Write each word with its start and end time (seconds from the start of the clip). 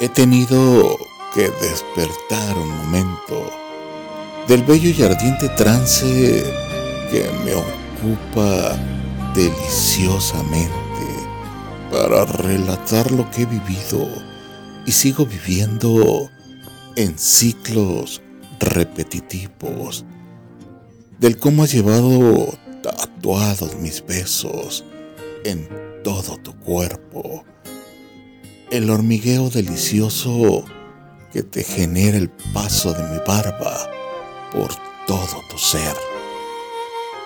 He 0.00 0.08
tenido 0.08 0.96
que 1.34 1.50
despertar 1.60 2.56
un 2.56 2.68
momento 2.68 3.50
del 4.46 4.62
bello 4.62 4.90
y 4.90 5.02
ardiente 5.02 5.48
trance 5.56 6.44
que 7.10 7.28
me 7.44 7.54
ocupa 7.56 8.78
deliciosamente 9.34 10.78
para 11.90 12.24
relatar 12.26 13.10
lo 13.10 13.28
que 13.32 13.42
he 13.42 13.46
vivido 13.46 14.08
y 14.86 14.92
sigo 14.92 15.26
viviendo 15.26 16.30
en 16.94 17.18
ciclos 17.18 18.22
repetitivos 18.60 20.04
del 21.18 21.38
cómo 21.38 21.64
has 21.64 21.72
llevado 21.72 22.56
tatuados 22.84 23.74
mis 23.74 24.06
besos 24.06 24.84
en 25.42 25.68
todo 26.04 26.36
tu 26.36 26.54
cuerpo 26.60 27.44
el 28.70 28.90
hormigueo 28.90 29.48
delicioso 29.48 30.64
que 31.32 31.42
te 31.42 31.64
genera 31.64 32.18
el 32.18 32.28
paso 32.52 32.92
de 32.92 33.02
mi 33.04 33.18
barba 33.26 33.90
por 34.52 34.68
todo 35.06 35.42
tu 35.50 35.56
ser. 35.56 35.94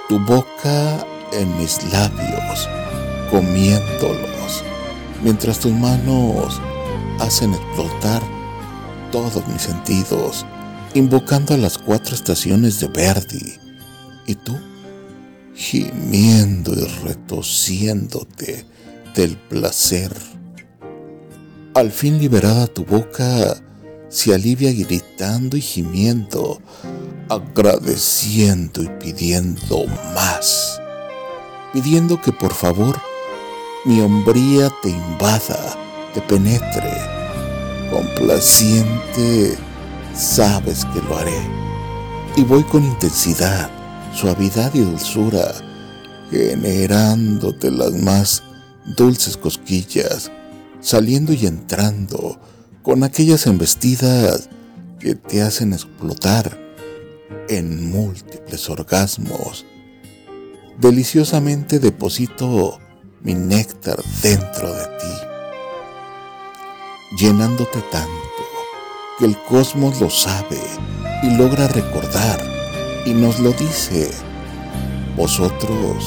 Tu 0.08 0.18
boca 0.20 1.04
en 1.32 1.58
mis 1.58 1.82
labios, 1.92 2.68
comiéndolos, 3.30 4.62
mientras 5.22 5.58
tus 5.58 5.72
manos 5.72 6.60
hacen 7.18 7.54
explotar 7.54 8.22
todos 9.10 9.46
mis 9.48 9.62
sentidos, 9.62 10.46
invocando 10.94 11.54
a 11.54 11.58
las 11.58 11.78
cuatro 11.78 12.14
estaciones 12.14 12.78
de 12.80 12.88
Verdi. 12.88 13.54
Y 14.26 14.36
tú, 14.36 14.56
gimiendo 15.54 16.72
y 16.72 16.84
retociéndote 17.04 18.64
del 19.16 19.36
placer 19.36 20.12
al 21.74 21.90
fin 21.90 22.18
liberada 22.18 22.66
tu 22.66 22.84
boca, 22.84 23.56
se 24.08 24.34
alivia 24.34 24.72
gritando 24.72 25.56
y 25.56 25.60
gimiendo, 25.62 26.60
agradeciendo 27.30 28.82
y 28.82 28.88
pidiendo 29.00 29.86
más, 30.14 30.78
pidiendo 31.72 32.20
que 32.20 32.30
por 32.32 32.52
favor 32.52 33.00
mi 33.86 34.00
hombría 34.00 34.70
te 34.82 34.90
invada, 34.90 35.76
te 36.12 36.20
penetre. 36.22 36.92
Complaciente, 37.90 39.56
sabes 40.14 40.84
que 40.86 41.00
lo 41.00 41.16
haré. 41.16 41.40
Y 42.36 42.44
voy 42.44 42.62
con 42.64 42.84
intensidad, 42.84 43.70
suavidad 44.14 44.74
y 44.74 44.80
dulzura, 44.80 45.52
generándote 46.30 47.70
las 47.70 47.92
más 47.92 48.42
dulces 48.96 49.36
cosquillas 49.36 50.30
saliendo 50.82 51.32
y 51.32 51.46
entrando 51.46 52.38
con 52.82 53.04
aquellas 53.04 53.46
embestidas 53.46 54.50
que 54.98 55.14
te 55.14 55.40
hacen 55.40 55.72
explotar 55.72 56.58
en 57.48 57.90
múltiples 57.90 58.68
orgasmos. 58.68 59.64
Deliciosamente 60.78 61.78
deposito 61.78 62.80
mi 63.22 63.34
néctar 63.34 64.02
dentro 64.22 64.74
de 64.74 64.84
ti, 64.84 65.14
llenándote 67.24 67.80
tanto 67.92 68.10
que 69.18 69.26
el 69.26 69.36
cosmos 69.44 70.00
lo 70.00 70.10
sabe 70.10 70.60
y 71.22 71.36
logra 71.36 71.68
recordar 71.68 72.40
y 73.06 73.14
nos 73.14 73.38
lo 73.38 73.52
dice. 73.52 74.10
Vosotros 75.16 76.04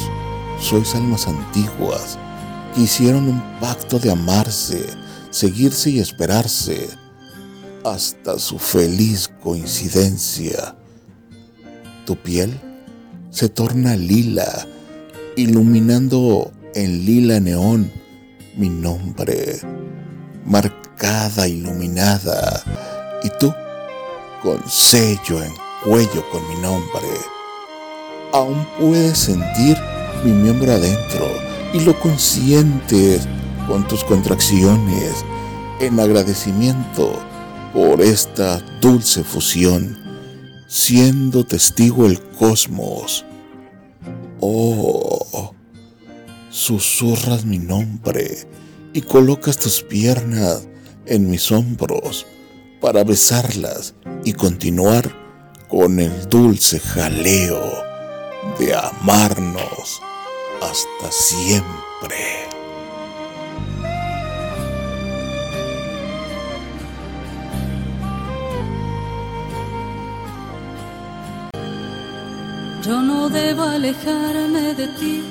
sois 0.60 0.96
almas 0.96 1.28
antiguas 1.28 2.18
hicieron 2.78 3.28
un 3.28 3.42
pacto 3.60 4.00
de 4.00 4.12
amarse, 4.12 4.86
seguirse 5.30 5.90
y 5.90 6.00
esperarse 6.00 6.90
hasta 7.84 8.40
su 8.40 8.58
feliz 8.58 9.30
coincidencia. 9.42 10.76
Tu 12.06 12.16
piel 12.16 12.60
se 13.30 13.50
torna 13.50 13.96
lila, 13.96 14.68
iluminando 15.36 16.52
en 16.74 17.06
lila 17.06 17.40
neón 17.40 17.92
mi 18.56 18.70
nombre, 18.70 19.60
marcada, 20.46 21.48
iluminada, 21.48 22.64
y 23.24 23.30
tú 23.40 23.54
con 24.42 24.62
sello 24.70 25.44
en 25.44 25.52
cuello 25.84 26.24
con 26.32 26.48
mi 26.50 26.56
nombre. 26.62 27.08
Aún 28.34 28.66
puedes 28.80 29.18
sentir 29.18 29.78
mi 30.24 30.32
miembro 30.32 30.74
adentro 30.74 31.55
y 31.76 31.82
lo 31.82 32.00
consientes 32.00 33.28
con 33.68 33.86
tus 33.86 34.06
contracciones 34.06 35.26
en 35.82 36.00
agradecimiento 36.00 37.22
por 37.74 38.00
esta 38.00 38.60
dulce 38.80 39.26
fusión, 39.26 39.98
siendo 40.68 41.46
testigo 41.46 42.06
el 42.06 42.22
cosmos. 42.22 43.26
Oh, 44.40 45.54
susurras 46.50 47.44
mi 47.44 47.60
nombre 47.60 48.48
y 48.94 49.02
colocas 49.02 49.58
tus 49.58 49.82
piernas 49.82 50.70
en 51.06 51.30
mis 51.30 51.52
hombros 51.52 52.26
para 52.80 53.04
besarlas 53.04 53.96
y 54.24 54.32
continuar 54.32 55.14
con 55.68 56.00
el 56.00 56.30
dulce 56.30 56.80
jaleo 56.80 57.70
de 58.60 58.74
amarnos 58.74 60.02
hasta 60.62 61.12
siempre. 61.12 62.46
Yo 72.86 73.02
no 73.02 73.30
debo 73.30 73.64
alejarme 73.64 74.76
de 74.76 74.88
ti 75.00 75.24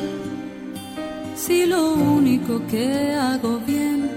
si 1.37 1.67
lo 1.67 1.93
único 1.93 2.61
que 2.67 3.13
hago 3.15 3.59
bien 3.61 4.11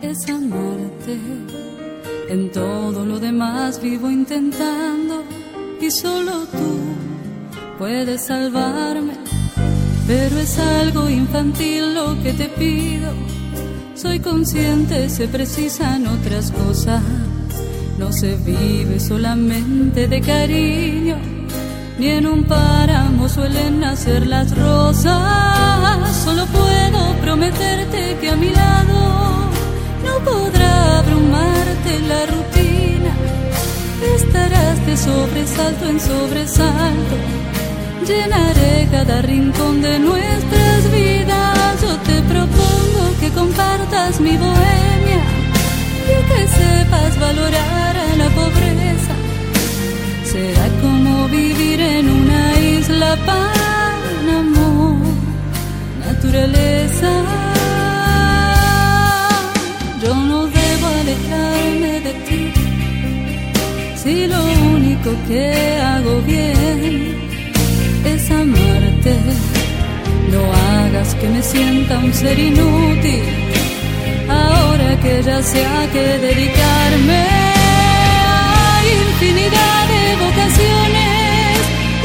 es 0.00 0.28
amarte. 0.28 1.18
En 2.30 2.50
todo 2.50 3.04
lo 3.04 3.18
demás 3.18 3.80
vivo 3.82 4.10
intentando 4.10 5.22
y 5.80 5.90
solo 5.90 6.46
tú 6.46 6.78
puedes 7.78 8.26
salvarme 8.26 9.27
pero 10.08 10.38
es 10.38 10.58
algo 10.58 11.10
infantil 11.10 11.94
lo 11.94 12.20
que 12.22 12.32
te 12.32 12.46
pido. 12.46 13.12
Soy 13.94 14.20
consciente, 14.20 15.10
se 15.10 15.28
precisan 15.28 16.06
otras 16.06 16.50
cosas. 16.50 17.02
No 17.98 18.10
se 18.10 18.36
vive 18.36 19.00
solamente 19.00 20.08
de 20.08 20.20
cariño, 20.22 21.16
ni 21.98 22.08
en 22.08 22.26
un 22.26 22.44
páramo 22.44 23.28
suelen 23.28 23.80
nacer 23.80 24.26
las 24.26 24.56
rosas. 24.56 26.16
Solo 26.24 26.46
puedo 26.46 27.14
prometerte 27.20 28.16
que 28.18 28.30
a 28.30 28.36
mi 28.36 28.48
lado 28.48 29.50
no 30.06 30.24
podrá 30.24 31.00
abrumarte 31.00 32.00
la 32.08 32.24
rutina. 32.32 33.12
Estarás 34.16 34.86
de 34.86 34.96
sobresalto 34.96 35.86
en 35.86 36.00
sobresalto 36.00 37.16
llenaré 38.06 38.88
cada 38.90 39.22
rincón 39.22 39.80
de 39.82 39.98
nuestras 39.98 40.90
vidas. 40.92 41.82
Yo 41.82 41.96
te 42.08 42.22
propongo 42.22 43.02
que 43.20 43.30
compartas 43.30 44.20
mi 44.20 44.36
bohemia 44.36 45.22
y 46.12 46.16
que 46.28 46.48
sepas 46.48 47.18
valorar 47.18 47.96
a 47.96 48.16
la 48.16 48.28
pobreza. 48.30 49.14
Será 50.24 50.66
como 50.82 51.28
vivir 51.28 51.80
en 51.80 52.10
una 52.10 52.60
isla 52.60 53.16
para 53.26 54.38
amor, 54.40 54.96
naturaleza. 56.06 57.10
Yo 60.02 60.14
no 60.14 60.46
debo 60.46 60.86
alejarme 61.00 62.00
de 62.00 62.12
ti 62.26 62.52
si 63.96 64.26
lo 64.26 64.40
único 64.74 65.10
que 65.26 65.76
hago 65.80 66.20
bien 66.22 67.17
amarte. 68.34 69.14
No 70.30 70.40
hagas 70.52 71.14
que 71.14 71.26
me 71.28 71.42
sienta 71.42 71.98
un 71.98 72.12
ser 72.12 72.38
inútil, 72.38 73.22
ahora 74.28 75.00
que 75.02 75.22
ya 75.22 75.42
sé 75.42 75.64
a 75.64 75.86
qué 75.92 76.18
dedicarme. 76.18 77.26
Hay 78.60 78.86
infinidad 79.08 79.88
de 79.94 80.04
vocaciones 80.24 81.58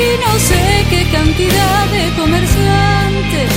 y 0.06 0.08
no 0.24 0.32
sé 0.50 0.64
qué 0.90 1.02
cantidad 1.12 1.86
de 1.96 2.04
comerciantes. 2.22 3.52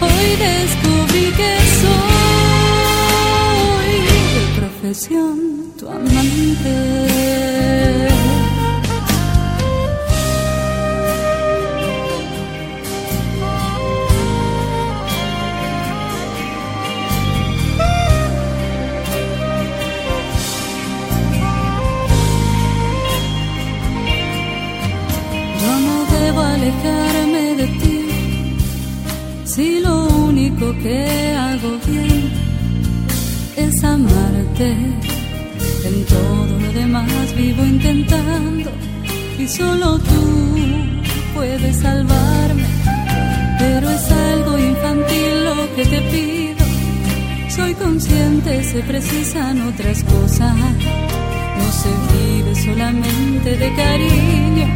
Hoy 0.00 0.28
descubrí 0.48 1.26
que 1.38 1.52
soy 1.82 3.94
de 4.34 4.42
profesión 4.60 5.36
tu 5.78 5.84
amante. 5.88 7.01
lo 29.92 30.06
único 30.30 30.66
que 30.82 30.98
hago 31.46 31.70
bien 31.86 32.22
es 33.56 33.84
amarte. 33.84 34.70
En 35.88 35.96
todo 36.14 36.52
lo 36.64 36.70
demás 36.80 37.26
vivo 37.36 37.62
intentando 37.64 38.70
y 39.38 39.46
solo 39.58 39.98
tú 39.98 40.22
puedes 41.34 41.76
salvarme. 41.86 42.68
Pero 43.62 43.86
es 43.96 44.06
algo 44.30 44.52
infantil 44.70 45.32
lo 45.48 45.56
que 45.76 45.84
te 45.92 46.00
pido. 46.12 46.64
Soy 47.56 47.72
consciente, 47.74 48.64
se 48.64 48.80
precisan 48.90 49.54
otras 49.70 49.98
cosas. 50.14 50.56
No 51.58 51.66
se 51.82 51.92
vive 52.12 52.52
solamente 52.66 53.50
de 53.62 53.68
cariño, 53.82 54.68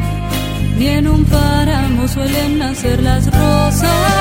ni 0.78 0.86
en 0.98 1.08
un 1.08 1.24
páramo 1.24 2.06
suelen 2.06 2.58
nacer 2.58 3.02
las 3.02 3.24
rosas. 3.26 4.15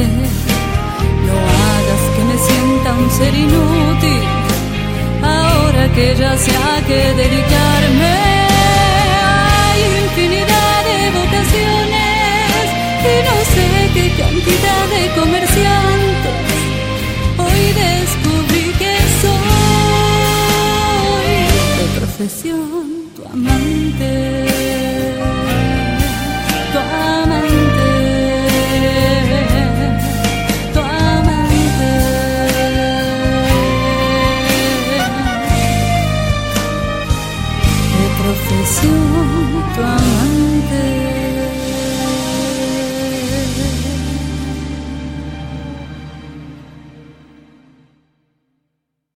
No 0.00 1.36
hagas 1.64 2.02
que 2.14 2.22
me 2.24 2.36
sienta 2.38 2.88
un 2.94 3.10
ser 3.10 3.34
inútil. 3.34 4.22
Ahora 5.22 5.92
que 5.94 6.16
ya 6.18 6.36
sé 6.36 6.50
a 6.50 6.80
qué 6.86 7.12
dedicarme, 7.14 8.14
hay 9.22 9.80
infinidad 10.04 10.84
de 10.88 10.98
vocaciones 11.20 12.64
y 13.10 13.14
no 13.28 13.36
sé 13.52 13.66
qué 13.94 14.06
cantidad 14.22 14.84
de 14.94 15.02
comerciantes. 15.20 16.56
Hoy 17.36 17.62
descubrí 17.84 18.64
que 18.80 18.94
soy 19.20 19.42
de 21.78 21.86
profesión 21.98 22.84
tu 23.14 23.22
amante. 23.26 24.31
De 38.72 38.88
profesión 38.88 39.64
tu 39.74 39.82
amante. 39.82 40.51